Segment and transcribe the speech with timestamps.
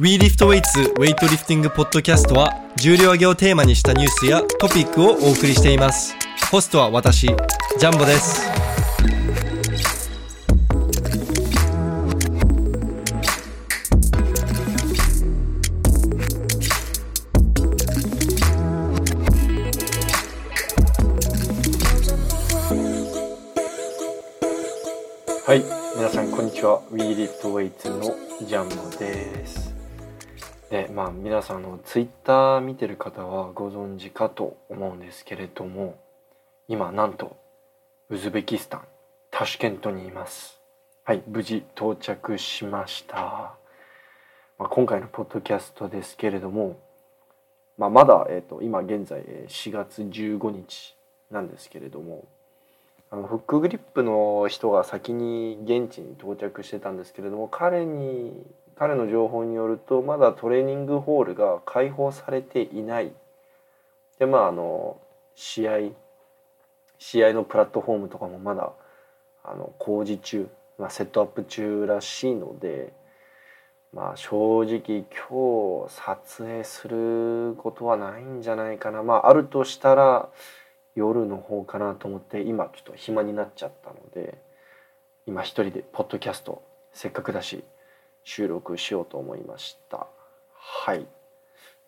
[0.00, 6.16] WeLiftWeights ウェイトリフティングポッドキャストは重量挙げをテーマにしたニュースやトピックをお送りしています
[6.50, 8.42] ホストは私ジャンボです
[25.46, 25.62] はい、
[25.94, 26.80] 皆さんこんにちは。
[26.90, 29.73] WeLiftWeights のジャンボです。
[30.74, 35.96] で、まあ皆さんのツイッター見てる方はご存知かと思うんですけれども、
[36.66, 37.36] 今なんと
[38.10, 38.80] ウズベキスタン
[39.30, 40.60] タシュケントにいます。
[41.04, 43.54] はい、無事到着しました。
[44.58, 46.76] まあ、今回のポッドキャストですけれども、
[47.78, 50.96] まあ、まだ、えっと今現在4月15日
[51.30, 52.24] なんですけれども、
[53.12, 58.44] あのフックグリップの人が先に現地に到着してたんですけれども彼に
[58.76, 63.12] 彼の情報によるとまだトレーニングホールが開放されていない。
[64.18, 64.98] でまああの
[65.34, 65.78] 試合
[66.98, 68.72] 試合のプラットフォームとかもまだ
[69.42, 70.48] あの工事中、
[70.78, 72.92] まあ、セットアップ中らしいので
[73.92, 79.02] まあ正直今日撮影することはないんじゃないかな。
[79.02, 80.28] まああるとしたら
[80.94, 84.38] 夜の方かなと思って今ちょっと暇になっちゃったので
[85.26, 87.64] 今一人でポッドキャストせっかくだし
[88.24, 90.06] 収録しようと思いました。
[90.54, 91.06] はい。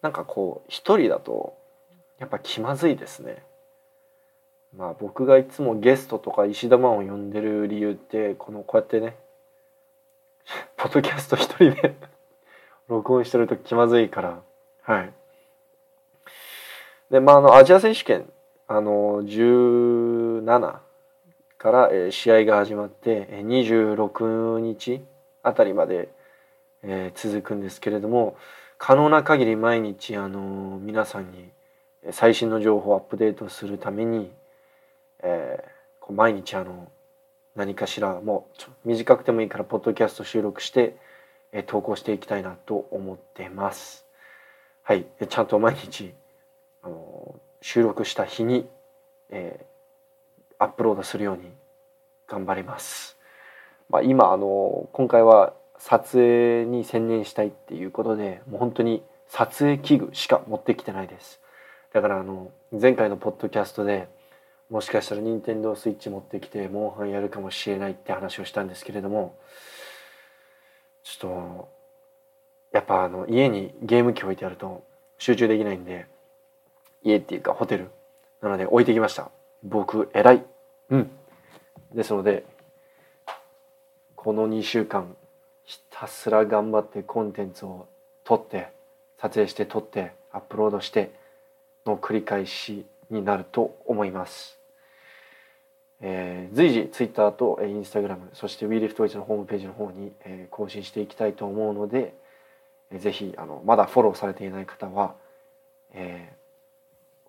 [0.02, 1.56] なんかこう一人だと
[2.18, 3.42] やっぱ気まずいですね。
[4.76, 9.16] まあ僕がいつもゲストとか石田マンを呼んでる理由ってこのこうやってね
[10.76, 11.94] ポッドキャスト一人で
[12.88, 14.42] 録音してると気まずいから。
[14.82, 15.12] はい。
[17.10, 18.30] でまああのアジア選手権
[18.68, 20.80] あの17
[21.58, 25.04] から、えー試合が始まって26日
[25.42, 26.08] あたりまで、
[26.86, 28.36] えー続くんですけれども
[28.78, 31.50] 可能な限り毎日、あの皆さんに
[32.10, 34.30] 最新の情報をアップデートするために、
[35.22, 35.70] えー
[36.00, 36.86] こう毎日あの
[37.56, 38.46] 何かしらも
[38.84, 40.96] う短くてもいいからポッドキャスト収録して、
[41.52, 44.06] えー投稿していきたいなと思ってます。
[44.82, 46.14] はい、ちゃんと毎日
[46.82, 48.68] あの収録した日に、
[49.30, 49.66] えー
[50.58, 51.50] アップロードするように
[52.26, 53.18] 頑張ります。
[53.90, 61.40] まあ、今あの今回は撮影に専念したいっていうことでもう本当に撮影器具しか持ってきてないです。
[61.92, 64.08] だからあの前回のポッドキャストで
[64.70, 69.38] もしかしたら任天堂スイッチ持ってきてモンハンやるかもしれないって話をしたんですけれども
[71.04, 71.68] ちょっと
[72.72, 74.82] やっぱあの家にゲーム機置いてあると
[75.18, 76.06] 集中できないんで
[77.02, 77.90] 家っていうかホテル。
[78.42, 79.30] なので置いてきました。
[79.62, 80.44] 僕偉い。
[80.90, 81.10] うん。
[81.94, 82.44] ですので
[84.14, 85.16] この2週間
[85.98, 87.86] たすら頑張ってコンテンツを
[88.24, 88.68] 撮って
[89.18, 91.10] 撮影して撮ってアップロードして
[91.86, 94.58] の繰り返しになると思います、
[96.00, 102.12] えー随時 Twitter と Instagram そして WeLiftWeights のホームページの方に、えー更新していきたいと思うので、
[102.90, 105.14] えーぜひあのまだフォローされていない方は、
[105.94, 106.46] えー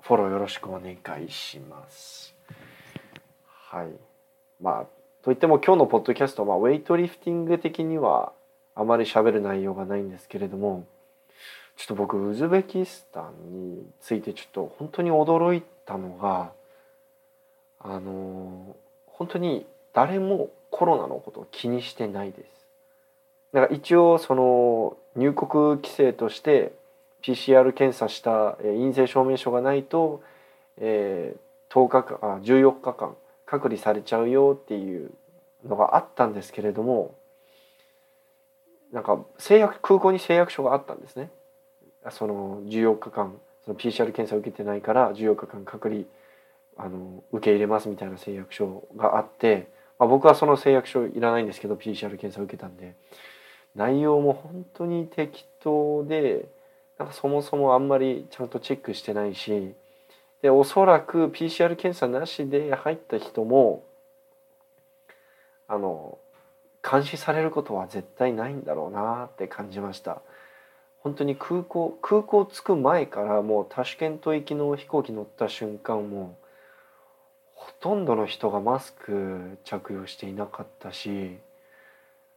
[0.01, 2.33] フォローよろしくお願いします。
[3.45, 3.87] はい。
[4.61, 4.85] まあ、
[5.23, 8.31] といっても今日のポッドキャストは、まあ、ウェイトリフティング的には
[8.77, 10.85] あまり喋る内容がないんですけれども、
[11.75, 16.51] ちょっと僕、ウズベキスタンについてちょっと本当に驚いたのが、
[17.79, 18.75] あの、
[19.07, 22.67] 本当に誰もコロナのことを気にしてないです。
[23.53, 26.73] だから一応その入国規制として
[27.23, 30.21] PCR 検査したえ陰性証明書がないと、
[30.77, 33.15] えー10日間あ14日間
[33.45, 35.11] 隔離されちゃうよっていう
[35.67, 37.15] のがあったんですけれども
[38.91, 41.29] なんか制約空港に誓約書があったんですね。
[42.11, 46.03] その14日間その PCR 検査を受けてないから14日間隔離
[46.77, 49.67] あの受け入れますみたいな誓約書があって、
[49.99, 52.95] まあ、僕はその誓約書いらないんですけど PCR 検査を受けたんで。
[53.77, 56.49] 内容も本当に適当で
[56.97, 59.73] なんかそもそもあんまりちゃんとチェックしてないし
[60.41, 63.83] でおそらく PCR 検査なしで入った人も
[65.67, 66.17] あの
[66.89, 70.21] 監視されることは絶対ないんだろうなって感じました。
[71.07, 76.37] 本当に空港空港着く前からもうタシュケント行きの飛行機乗った瞬間も
[77.53, 81.37] ほとんどの人がマスク着用していなかったし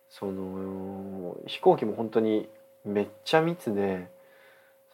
[0.08, 2.48] その飛行機も本当に
[2.84, 4.08] めっちゃ密で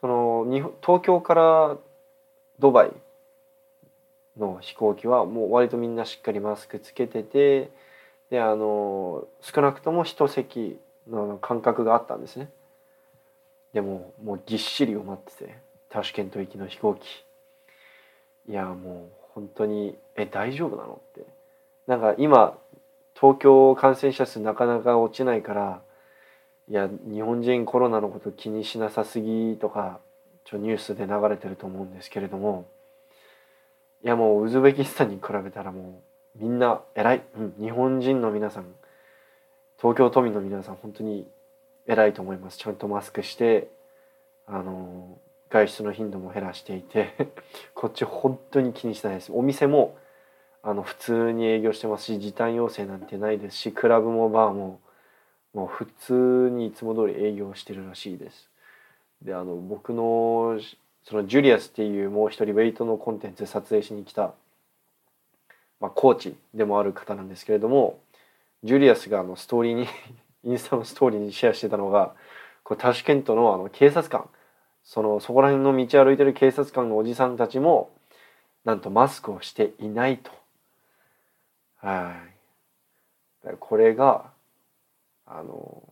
[0.00, 0.46] その
[0.82, 1.76] 東京から
[2.58, 2.92] ドバイ
[4.38, 7.70] の飛行機はもう割とみんなしっかりマスクつけてて
[8.31, 10.78] であの少なくとも一席
[11.08, 12.50] の間隔があったんですね。
[13.73, 15.58] でももうぎっしり埋まってて
[15.88, 17.25] タシケント行きの飛行機。
[18.49, 21.26] いやもう本当にえ大丈夫なのって。
[21.87, 22.58] なんか今
[23.19, 25.82] 東京感染者数なかなか落ちないから
[26.69, 30.00] いや日本人コロナのこと気にしなさすぎとか
[30.44, 32.67] ちょニュースで流れてると思うんですけれども
[34.05, 38.66] いやもうウズベキスタンに比べたらもうみんな偉い、うん、日本人の皆さん
[39.78, 41.26] 東京都民の皆さん本当に
[41.86, 42.58] 偉いと思います。
[42.58, 43.68] ちゃんとマスクして
[44.46, 45.18] あの
[45.50, 47.32] 外出の頻度も減らしていて
[47.74, 49.32] こっち本当に気にしてないです。
[49.32, 49.96] お店も
[50.62, 54.80] あの普通に営業してますし時短要請なんてないですしクラブもバーも
[55.54, 58.50] もう普通にいつも通り営業してるらしいです。
[59.22, 60.58] であの僕の
[61.04, 64.34] そのジュリアスっていうもう一人ウェイトのコンテンツ撮影しに来た、
[65.81, 67.99] まあ、コーチでもある方なんですけれども
[68.64, 69.87] ジュリアスがあのストーリーに
[70.44, 72.14] インスタのストーリーにシェアしてたのが
[72.62, 74.28] これタシケントのあの警察官
[74.84, 77.90] そのそこら辺の道歩いてる警察官のおじさんたちも
[78.64, 80.31] なんとマスクをしていないと。
[81.78, 82.17] は
[83.44, 83.56] い。
[83.61, 84.31] これが
[85.25, 85.82] あの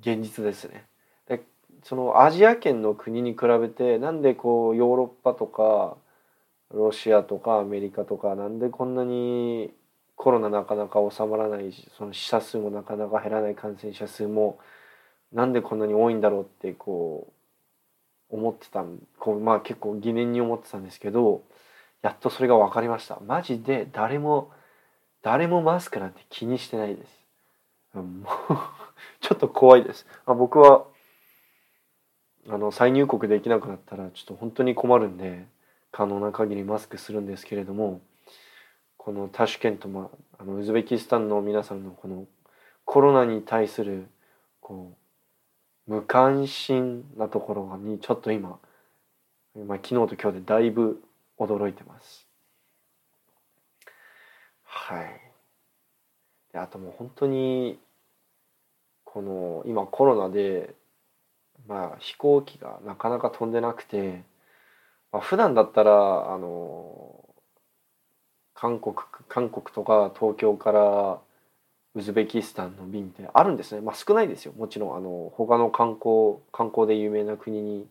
[0.00, 0.86] 現実ですね。
[1.26, 1.42] で
[1.82, 5.96] そのアジア圏の国に比べてなんでこうヨーロッパとか
[6.74, 9.72] ロシアとかアメリカとかなんでこんなに
[10.16, 14.58] コロナなかなか収まらないしその死者数もなかなか減らない感染者数も
[15.32, 17.32] なんでこんなに多いんだろうってこ
[18.30, 18.84] う思ってた
[19.18, 21.42] こうまあ結構疑念に思ってたんですけど
[22.02, 24.50] やっとそれが分かりましたマジで誰も
[25.22, 27.22] 誰もマスクなんて気にしてないです
[27.94, 28.26] もう
[29.20, 30.06] ちょっと怖いです。
[30.26, 30.84] あ僕は
[32.48, 35.46] あの再入国できなくなったらちょっと本当に困るんで
[35.92, 38.00] 可能な限りマスクするんですけれども
[38.96, 42.26] このタシュケント、まあ、あのウズベキスタンの皆さんのこの
[42.84, 44.08] コロナに対する
[44.60, 44.96] こ
[45.86, 48.58] う無関心なところにちょっと今、
[49.66, 51.02] まあ、昨日と今日でだいぶ
[51.38, 52.26] 驚いてます。
[54.62, 55.20] はい。
[56.52, 57.78] であともう本当に
[59.04, 60.74] この今コロナで
[61.66, 64.22] まあ飛行機がなかなか飛んでなくて、
[65.12, 67.14] まあ、普段だったらあの
[68.54, 68.96] 韓国
[69.28, 71.20] 韓国とか東京から
[71.94, 74.52] ウズベキスタンの便ってあるんですね、まあ、少ないですよ。
[74.56, 77.86] もちろんあの他の観光観光で有名な国に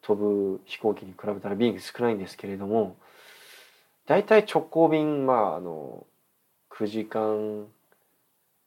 [0.00, 2.96] 飛ぶ飛行機に比べたら便少ないんですけれども
[4.06, 6.06] 大体直行便まああの
[6.70, 7.66] 9時間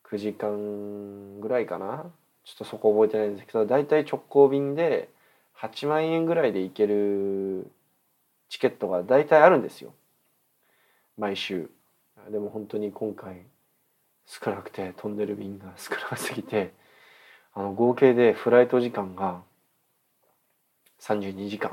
[0.10, 2.06] 9時間ぐらいかな。
[2.46, 5.10] ちょっとそこ覚えてないんですけど大体直行便で
[5.60, 7.72] 8万円ぐらいで行ける
[8.50, 9.94] チケットが大体あるんですよ。
[11.18, 11.69] 毎週。
[12.30, 13.44] でも本当に今回
[14.25, 16.74] 少なくて飛んでる便が少なすぎて
[17.53, 19.42] あの合計でフライト時間が
[21.00, 21.71] 32時間。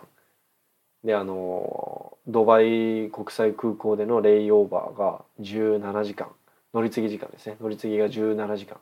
[1.05, 6.29] であのドバイ国際空港でのレイオーバーが17時間。
[6.73, 7.57] 乗り継ぎ時間ですね。
[7.61, 8.79] 乗り継ぎが17時間。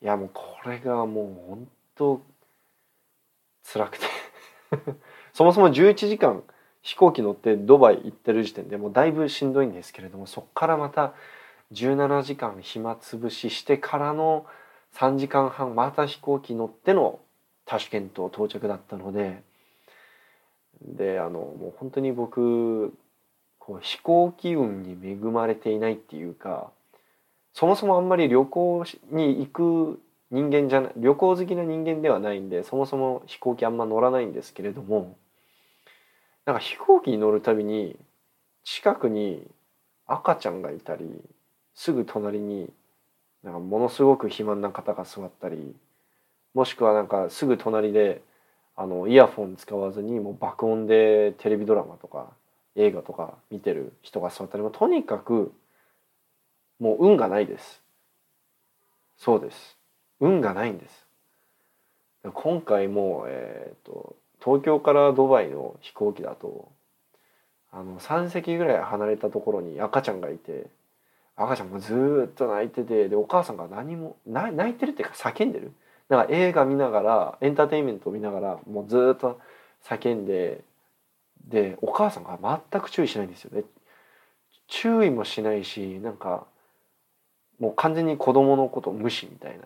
[0.00, 2.22] いやもうこれがもう本当
[3.64, 4.06] 辛くて。
[5.32, 6.42] そもそも11時間
[6.88, 11.12] 飛行機乗ってドバイ行ってる時点でもうだいぶしんどいんですけれどもそこからまた
[11.74, 14.46] 17時間暇つぶししてからの
[14.96, 17.20] 3時間半また飛行機乗っての
[17.66, 19.42] タシケント到着だったので
[20.80, 22.94] であのもう本当に僕
[23.58, 26.70] こう飛行機運に恵まれていないっていうか
[27.52, 35.18] そもそもあんまり旅行に行く人間じゃない旅行好きな人間ではないんでそもそも飛行機あんま乗らないんですけれども
[36.48, 37.94] なんか飛行機に乗るたびに
[38.64, 39.46] 近くに
[40.06, 41.04] 赤ちゃんがいたり
[41.74, 42.70] すぐ隣に
[43.42, 45.76] なんかものすごく肥満な方が座ったり
[46.54, 48.22] もしくはなんかすぐ隣で
[48.76, 52.30] あのイヤフォン使わずにもう爆音でテレビドラマとか
[52.76, 55.52] 映画とか見てる人が座ったりもとにかく
[56.80, 57.82] もう運がないです。
[59.18, 59.76] そうです。
[60.18, 61.06] 運がないんです。
[62.32, 66.68] 今回も、えーと、東京からドバイの飛行機だと
[67.72, 70.66] あの3席ぐらい離れたところに赤ちゃんがいて
[71.36, 75.72] 赤ちゃんもずっと泣いててでお母さんが何も泣いてるっていうか叫んでる。
[76.08, 79.38] だから映画見ながらエンターテインメントを見ながらもうずっと
[79.84, 80.62] 叫んで
[81.46, 82.38] でお母さんが
[82.70, 83.64] 全く注意しないんですよね。
[84.66, 86.46] 注意もしないしなんか
[87.60, 89.64] もう完全に子供のこと無視みたいな。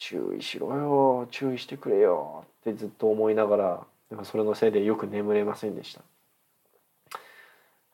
[0.00, 6.00] 注意しろよ注意してくれよってずっと思いながらなんかそれのせいでよく眠れませんでした。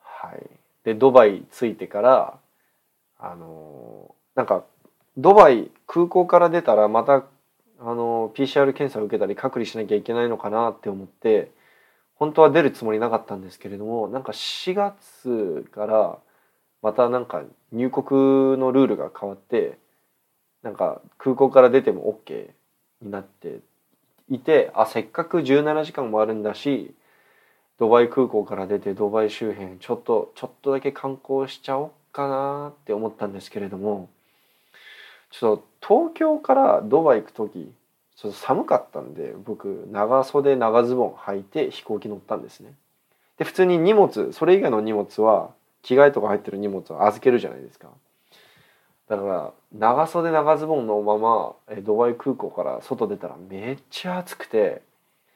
[0.01, 0.49] はい、
[0.83, 2.39] でドバイ着いてから
[3.19, 4.63] あのなんか
[5.17, 7.25] ドバイ空港から出たらまた
[7.79, 11.51] あの PCR 検査を受けたり隔離しなきゃいけないのかなって思って
[12.15, 16.17] 本当は出るつもりなかったんですけれどもなんか4月から
[16.81, 19.77] またなんか入国のルールが変わって
[20.63, 22.49] なんか空港から出ても OK
[23.01, 23.59] になって
[24.29, 26.93] いてあせっかく17時間もあるんだし
[27.77, 34.09] ドバイ空港から出てドバイ周辺ちょっとちょっとだけ観光しちゃおうかなって思ったんですけれども
[35.29, 37.71] ちょっと東京からドバイ行く時
[38.15, 42.73] ちょっと寒かったんで僕長袖長ズボン履いて飛行機乗ったんですね。
[43.37, 45.51] で普通に荷物それ以外の荷物は
[45.83, 47.89] 着替えとか入ってる荷物は預けるじゃないですか。
[49.09, 54.81] だから長袖長ズボンのままドバイ空港から外出たらめっちゃ暑くて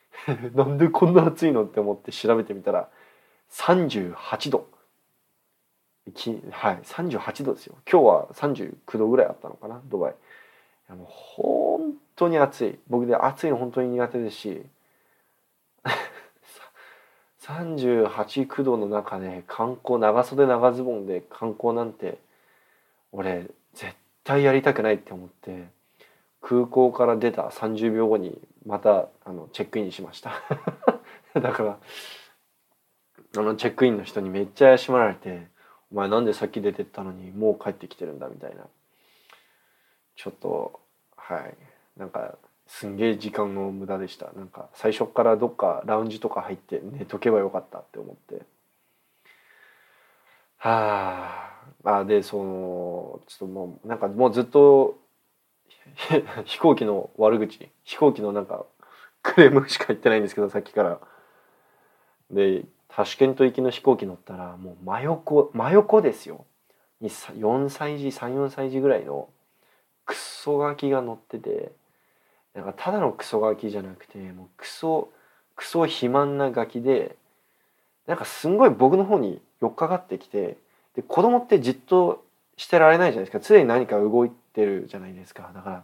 [0.53, 2.89] なんでこんな暑いのって思って調べてみたら
[3.51, 4.67] 38度
[6.13, 7.75] きはい38度ですよ。
[7.89, 10.15] 今日は39度ぐらいあったのかなドバイ。
[10.93, 12.79] もう本当に暑い。
[12.89, 14.65] 僕で暑いの本当に苦手ですし。
[17.41, 22.19] 38度の中で観光長袖長ズボンで観光なんて
[23.11, 23.49] 俺
[24.31, 25.67] 対やりたくないって思って
[26.41, 30.31] 空港から出た30秒後にまたあのチェックインしました。
[31.39, 31.77] だから
[33.37, 35.47] あのチェックインの人にめっちゃ怪しまれて
[35.91, 38.67] 「お前なんでさっき出てったのにもう帰ってきてるんだ」みたいな。
[40.15, 40.79] ちょっと
[41.17, 41.55] はい。
[41.97, 44.31] なんかすんげえ時間の無駄でした。
[44.33, 48.45] なんか最初からどっかラウンジとか入って寝とけばよかったって思って。
[50.57, 51.50] はあ。
[51.83, 54.99] あでそのちょっともうなんかもうずっと
[56.45, 58.65] 飛行機の悪口飛行機のなんか
[59.23, 60.99] クレームしか言ってないんですけどさっきから。
[62.29, 66.45] でタシケント行きの飛行機乗ったらもう真横真横ですよ。
[67.01, 69.29] 4歳児34歳児ぐらいの
[70.05, 71.71] クソガキが乗ってて
[72.53, 75.09] なんかただのクソガキじゃなくてもうクソ
[75.55, 77.15] クソ肥満なガキで
[78.07, 80.57] なんかすんごい僕の方に寄っかかってきて
[80.95, 82.23] で子供ってじっと
[82.57, 85.83] してられないじゃないですか常に何か動いてるじゃないですかだから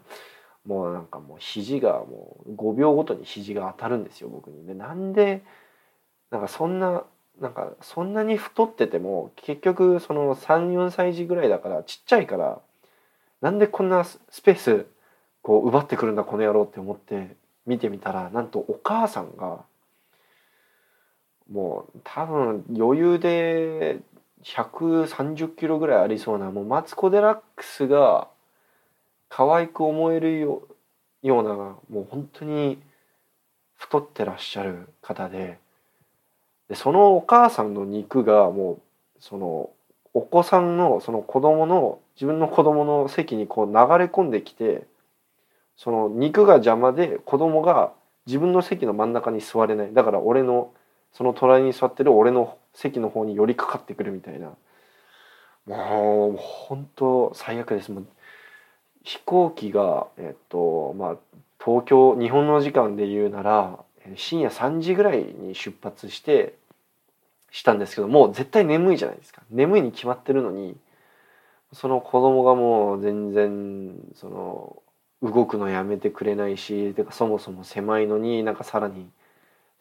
[0.66, 4.68] もうなんかもう肘がもう5秒ごとに肘が当たるんですよ僕に。
[4.68, 5.44] でなんで
[6.30, 7.04] なんかそんな
[7.40, 12.60] なんかそんなに太ってても結局その34歳児ぐらいだからちっちゃいから
[13.42, 14.86] なんでこんなスペース
[15.42, 17.36] こう奪ってくるんだこの野郎って思って
[17.66, 19.64] 見てみたらなんとお母さんが
[21.50, 24.00] もう多分余裕で
[24.44, 28.28] 130キロぐらいありそうなもうマツコ・デラックスが
[29.30, 30.64] 可愛く思えるよ
[31.24, 32.82] ようなもう本当に
[33.76, 35.58] 太ってらっしゃる方で
[36.70, 38.82] でそのお母さんの肉がもう
[39.20, 39.70] その
[40.14, 44.86] お子さんのその子供の自分の子供の席にこう流れ込んできて
[45.76, 47.92] その肉が邪魔で子供が
[48.26, 49.94] 自分の席の真ん中に座れない。
[49.94, 50.72] だから俺の
[51.14, 54.52] その隣に座ってる俺の席の方に寄りかかってくるみたいな。
[55.66, 57.92] もう本当最悪です。
[57.92, 58.08] もう
[59.04, 61.16] 飛行機がえっとまあ
[61.64, 63.80] 東京日本の時間で言うなら
[64.16, 66.54] 深夜3時ぐらいに出発して
[67.50, 69.42] したんですけどもう絶対眠いじゃないですか。
[69.50, 70.78] 眠いに決まってるのに
[71.74, 74.84] その子供がもう全然その
[75.24, 79.10] 動くのやめてくれないしてかそもそも狭いのになんかさらに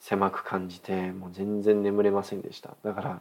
[0.00, 2.76] 狭く感じてもう全然眠れませんでした。
[2.84, 3.20] だから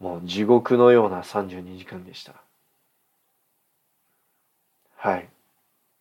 [0.00, 2.34] もう地獄のような32時間でした。
[4.96, 5.28] はい。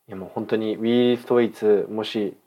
[0.07, 2.37] いやもう本当に WeLiftWeights もし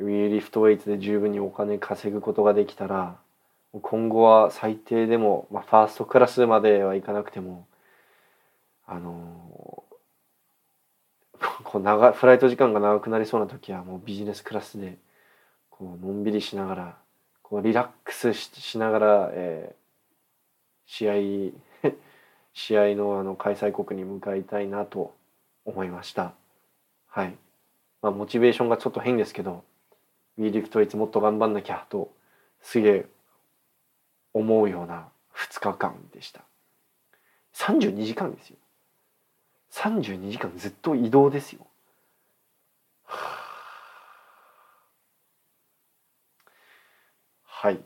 [0.00, 3.16] WeLiftWeights で十分にお金稼ぐことができたら
[3.80, 7.66] 今後は最低でも、まあ、ファーストクラスまではいかなくても
[8.86, 9.82] あの
[11.64, 14.98] こう長フライト時間が長くなりそうな時はもうビジネスクラスで
[15.82, 16.96] こうのんびりしながら
[17.42, 19.74] こうリラックスしながら、えー、
[20.86, 21.92] 試合
[22.54, 25.12] 試合のあの開催国に向かいたいなと
[25.64, 26.34] 思いました。
[27.08, 27.36] はい。
[28.00, 29.64] まあモチベーションがちょっと変ですけど
[30.38, 32.12] w リフトいつもっと頑張んなきゃと
[32.60, 33.06] すげえ
[34.34, 36.42] 思うような2日間でした。
[37.54, 38.56] 32時間ですよ。
[39.72, 41.66] 32時間ずっと移動ですよ。
[47.62, 47.78] はい。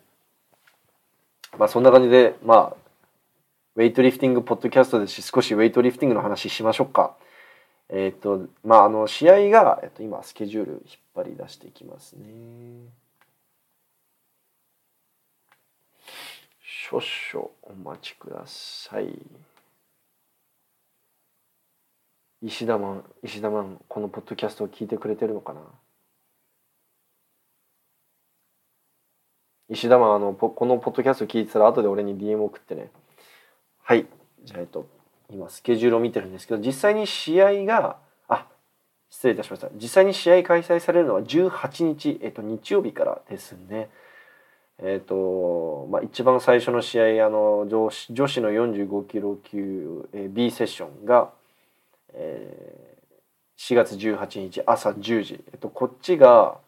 [1.59, 2.76] まあそんな感じでまあ
[3.75, 7.14] ウェイトリフティングポッドキャストですし少しウェイトリフティングの話しましょうか。
[7.90, 10.80] えっ、ー、とまああの試合が、えっと、今スケジュール引っ
[11.14, 12.25] 張り出していきますね。
[16.62, 19.18] 少々お待ちください。
[22.40, 25.61] 石田マン石田マンこのポッドキャストを聞いてくれてるのかな？
[29.76, 32.90] 石田マンあのこのポッドキャスト聞いてたら後で俺に DM 送ってね。
[33.83, 34.06] はい。
[34.42, 34.88] じゃあえっと
[35.30, 38.47] 今スケジュールを見てるんですけど実際に試合があ
[39.11, 39.68] 失礼いたしました。
[39.75, 43.90] 実際に試合開催されるのは18日、えっと、日曜日からですね。
[44.78, 51.30] えっ、とまあ、一番最初の試合あの女子女子の45キロ級、えー、B セッションが、
[52.14, 56.59] えー、4月18日朝10時、えっと、こっちが、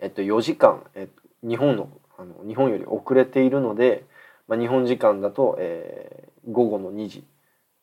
[0.00, 4.04] えっと、4時間、えっと、日本のあの日本より遅れているので、
[4.46, 7.24] まあ、日本時間だと、えー、午後の2時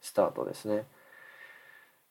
[0.01, 0.85] スタートですね。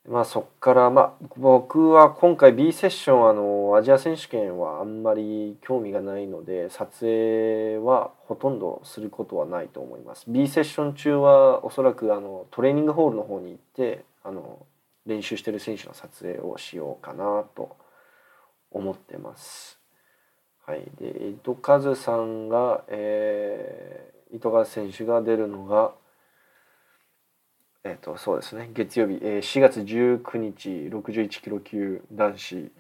[0.09, 14.65] まあそっからまあ僕は今回 B セッションあのアジア選手権はあんまり興味がないので撮影はほとんどすることはないと思います B セッション中はおそらくあのトレーニングホールの方に行ってあの
[15.05, 17.77] 練習してる選手の撮影をしようかなと
[18.71, 19.78] 思ってます
[20.69, 20.83] はい。
[21.01, 25.93] で糸数さんが、えー、糸数選手が出るのが
[27.85, 28.69] え、ー、とそうですね。
[28.75, 32.71] 月曜日、えー、4月19日61キロ級男子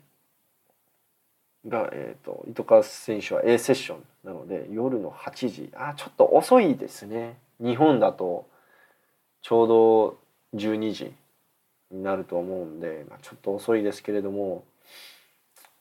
[1.66, 5.71] が、えーと、糸川選手は A セッションなので夜の8時。
[5.75, 7.38] あちょっと遅いですね。
[7.59, 8.47] 日本だと
[9.40, 10.18] ちょうど
[10.61, 11.14] 12時
[11.90, 14.62] になると思うんで、まあ、ちょっと遅いですけれども、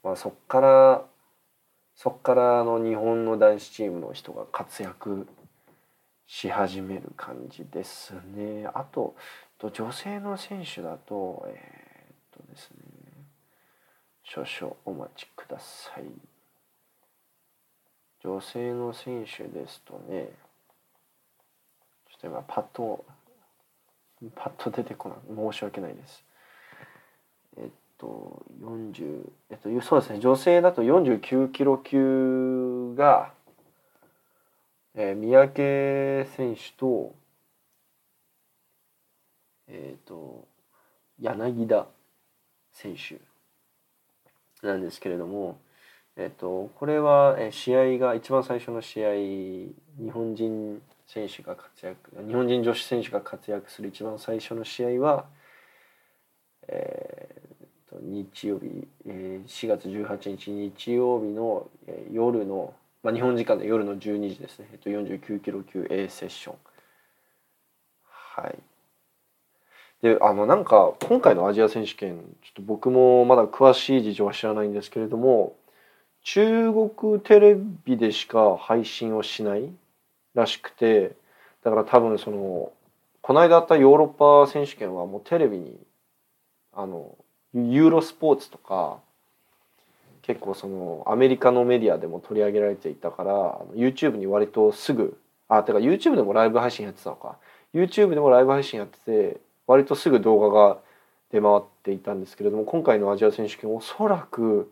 [0.06, 1.04] まあ、そっから
[1.98, 5.28] そっからあの日本の男子チームの人が活躍
[6.28, 8.70] し始める感じですね。
[8.76, 9.16] あと
[9.60, 12.78] 女性の選手だとえー、っとですね
[14.24, 16.04] 少々お待ちください。
[18.24, 20.30] 女性の選手ですとね
[22.12, 23.06] ちょっと今パッと
[24.36, 25.18] パッと出てこない
[25.52, 26.27] 申し訳ないです。
[27.98, 33.32] と40えっとそうですね女性だと49キロ級が
[35.00, 37.14] えー、三宅選手と,、
[39.68, 40.48] えーと、
[41.22, 41.86] 柳田
[42.74, 43.20] 選手
[44.66, 45.60] なんですけれども、
[46.16, 49.76] えーと、これは、え、試合が一番最初の試合日
[50.12, 55.26] 本人選手が活躍日本人女子選手が活躍する一番最初の試合は、
[56.68, 57.47] えー
[57.98, 66.56] と、日曜日、えー、4月18日日曜日の、えー、夜のまあ、日本時間で夜の12時ですね、えっと、49キロ級 A セッション。
[68.10, 68.60] はい。
[70.02, 75.56] であのなんか今回のアジア選手権ちょっと僕もまだ詳しい事情は知らないんですけれども
[76.22, 79.72] 中国テレビでしか配信をしない
[80.36, 81.16] らしくて
[81.64, 82.72] だから多分その
[83.22, 85.76] この間あったヨーロッパ選手権はもうテレビに
[86.74, 87.16] あの
[87.54, 89.00] ユーロスポーツとか
[90.22, 97.38] 結構そのアメリカのメディアでも取り上げられていたから YouTube に割とすぐあてか YouTube でもライブ配信やってたのか。
[97.74, 100.80] YouTube でもライブ配信やってて割とすぐ動画が
[101.32, 104.72] 出回っていたんですけれども今回のアジア選手権おそらく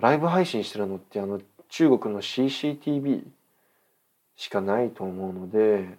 [0.00, 3.24] ライブ配信してるのってあの中国の CCTV
[4.36, 5.98] しかないと思うので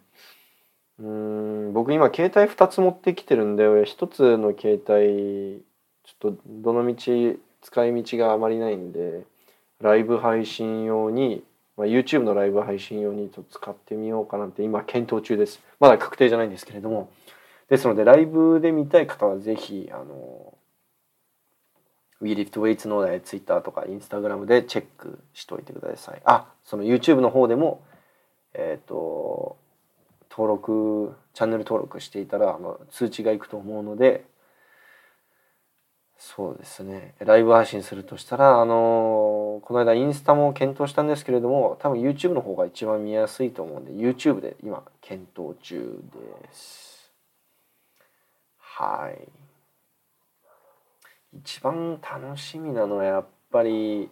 [1.00, 5.64] うん僕今携帯2つ持ってきてるんで1つの携帯
[6.06, 6.96] ちょっとどの道
[7.62, 9.24] 使い道があまりないんで
[9.82, 11.44] ライブ配信用に、
[11.78, 15.60] まあ、YouTube のライブ配信用にと使ってみようかなって今検討中です。
[15.80, 17.10] まだ確定じゃないんですけれども。
[17.70, 20.54] ですのでライブで見たい方はぜひあの
[22.22, 26.22] WeLiftWeights の Twitter とか Instagram でチェックしておいてください。
[26.26, 27.84] あその YouTube の方でも
[28.54, 29.58] えっ、ー、と
[30.30, 34.26] 登録チャンネル登録していたらあの通知がいくと思うので
[36.18, 37.14] そうですね。
[37.20, 47.12] ライブ配信するとしたらあのこの間インスタも検討したんですけれども多分 YouTube の方が一番見やすいと思うんで YouTube で今検討中です。
[48.58, 49.28] はい。
[51.38, 54.10] 一番楽しみなのはやっぱり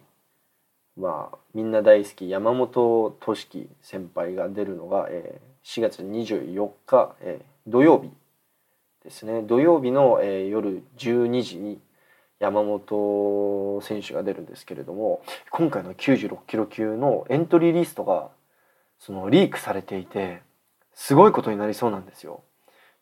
[0.96, 8.10] まあみんな大好き山本俊樹先輩が出るのが、えー、4月24日、えー、土曜日
[9.02, 9.42] ですね。
[9.42, 11.80] 土曜日の、えー、夜12時に
[12.40, 18.30] 山本選手が出るんですけれども今回の96キロ級のエントリーリストが
[18.98, 20.42] そのリークされていて
[20.92, 22.42] すごいことになりそうなんですよ。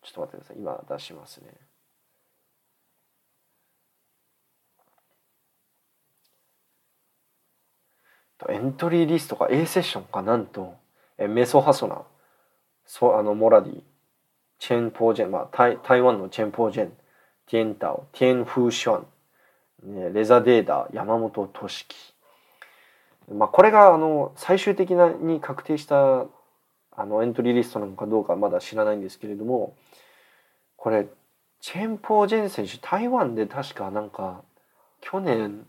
[0.02, 1.48] ちょっと待ってください今出しますね。
[8.48, 10.74] エントリーリストが A セッションかなんと
[11.16, 12.02] えメソハソナ
[12.84, 13.82] そあのモラディ
[14.58, 16.92] チェン・ポージェン、まあ、台台湾のチェン・ポージェン
[17.46, 19.06] ティエンタオティエンフーション、
[19.82, 21.96] ね、レザデーダ山本俊樹、
[23.32, 26.26] まあ、これがあの最終的なに確定した
[26.94, 29.74] あのエントリーリストなのかどうかまだ知らないんですけれども
[30.76, 31.06] これ
[31.60, 34.42] チェンポージェン選手台湾で確かなんか
[35.00, 35.66] 去年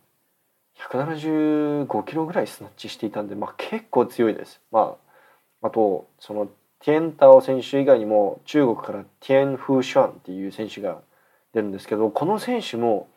[0.80, 4.60] 175キロぐらいスナッチしていたんで、まあ、結構強いです。
[4.72, 4.96] ま
[5.62, 6.48] あ、あとその
[6.80, 11.00] ティエンタオ選手以外にも中国からティエン・フーシュアンっていう選手が
[11.54, 13.08] 出るんですけどこの選手も、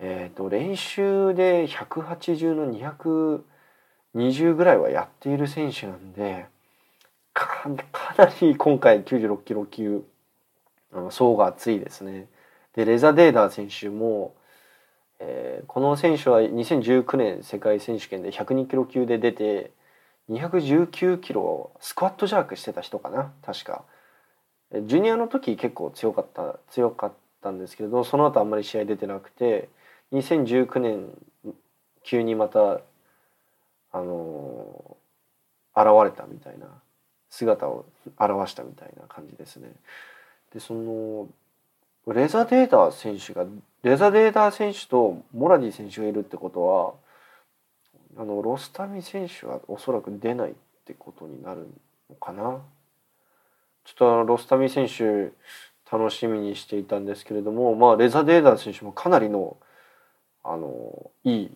[0.00, 2.72] えーと、練習で180の
[4.22, 6.46] 220ぐらいはやっている選手なんで
[7.34, 7.68] か
[8.16, 10.04] なり今回96キロ級
[11.10, 12.28] 層が厚いですね。
[12.74, 14.34] でレザ・デーダー選手も、
[15.18, 19.72] えー、この選手は2019年世界選手権で102キロ級で出て
[20.30, 23.84] 219キロスクワットジャークしてた人かな確か。
[24.72, 29.68] ジュニアの時結構強かった強かったんですけれどその後あんまり試合出てなくて
[30.12, 31.08] 2019年
[32.02, 32.80] 急にまた
[33.92, 36.66] あのー、現れたみたいな
[37.30, 37.84] 姿を
[38.18, 39.70] 現したみたいな感じですね。
[40.52, 41.28] でその
[42.12, 43.46] レザデータ選手が
[43.82, 46.94] レザデータ選手とモラディ選手がいるってことは
[48.20, 51.66] あのロスタミ選手はおそらく出ないってことになる
[52.10, 52.60] のかな
[53.84, 55.32] ちょっとあのロスタミ選手
[55.90, 59.56] 楽しみにしていたんですけれども、まあ、レザデータ選手もかなりの
[60.44, 61.50] あのいい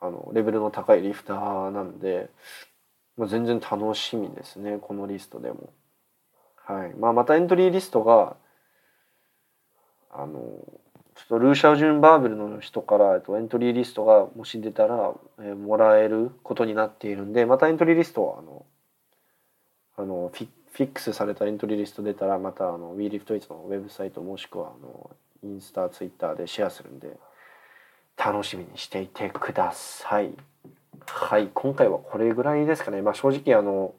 [0.00, 2.30] あのレベルの高いリフターなんで、
[3.16, 5.72] まあ、全然楽しみですねこのリストでも。
[6.64, 8.36] はいまあ、またエントリーリストが
[10.10, 10.38] あの
[11.14, 18.64] ちょっとルーシャウジュン・バーベルの人から、えっと、エントリーリストがもし出たら、えー、もらえることになっているんでまたエントリーリストはあの
[19.96, 25.10] あのフィフィックスされたエントリーリスト出たらまたあの WeLiftIt のウェブサイトもしくはあの
[25.44, 27.18] インスタツイッターでシェアするんで
[28.24, 30.30] 楽しみにしていてください。
[31.06, 33.02] はい今回はこれぐらいですかね。
[33.02, 33.94] まあ、正直あの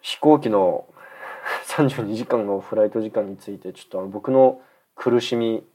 [0.00, 0.86] 飛行機の
[1.66, 4.62] 32時間のフライト時間についてちょっとあの僕の
[4.94, 5.66] 苦しみ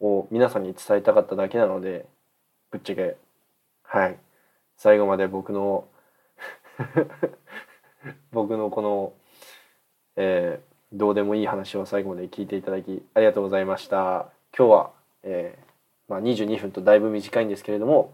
[0.00, 2.06] を皆さんに伝えたかっただけなので
[2.70, 3.16] ぶっちゃけ
[3.82, 4.16] はい
[4.76, 5.88] 最後まで僕の
[8.30, 9.12] 僕のこの、
[10.14, 14.90] えー、どうでもいい話を最後まで聞いていただきありがとうございました今日は、
[15.24, 15.71] えー
[16.12, 18.12] まあ、22分とだいぶ短いんですけれども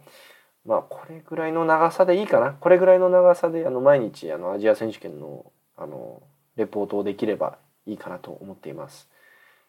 [0.65, 6.23] まあこれぐらいの長さでいいかなこれぐらいの長さであの毎日あのアジア選手権のあの
[6.57, 9.09] レポートをできればいいかなと思っています。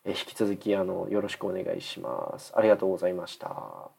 [0.06, 2.52] え引き続きあのよろしくお願いします。
[2.56, 3.99] ありがとうございました。